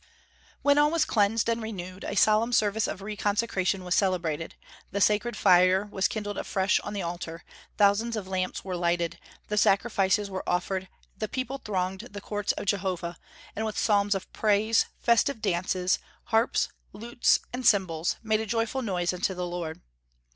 When 0.63 0.79
all 0.79 0.89
was 0.89 1.05
cleansed 1.05 1.47
and 1.47 1.61
renewed, 1.61 2.03
a 2.03 2.15
solemn 2.15 2.53
service 2.53 2.87
of 2.87 3.01
reconsecration 3.01 3.83
was 3.83 3.93
celebrated; 3.93 4.55
the 4.89 4.99
sacred 4.99 5.37
fire 5.37 5.85
was 5.85 6.07
kindled 6.07 6.39
afresh 6.39 6.79
on 6.79 6.93
the 6.93 7.03
altar, 7.03 7.43
thousands 7.77 8.15
of 8.15 8.27
lamps 8.27 8.65
were 8.65 8.75
lighted, 8.75 9.19
the 9.47 9.59
sacrifices 9.59 10.27
were 10.27 10.41
offered, 10.49 10.87
the 11.19 11.27
people 11.29 11.59
thronged 11.59 12.07
the 12.09 12.19
courts 12.19 12.51
of 12.53 12.65
Jehovah, 12.65 13.15
and 13.55 13.63
with 13.63 13.77
psalms 13.77 14.15
of 14.15 14.33
praise, 14.33 14.87
festive 14.99 15.39
dances, 15.39 15.99
harps, 16.23 16.69
lutes, 16.93 17.39
and 17.53 17.63
cymbals 17.63 18.15
made 18.23 18.39
a 18.39 18.47
joyful 18.47 18.81
noise 18.81 19.13
unto 19.13 19.35
the 19.35 19.45
Lord. 19.45 19.81